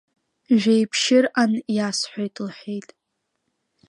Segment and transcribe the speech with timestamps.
[0.61, 2.89] Жәеиԥшьырҟан иасҳәоит,— лҳәеит.